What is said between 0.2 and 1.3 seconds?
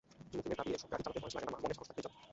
মুকিমের দাবি, এসব গাড়ি চালাতে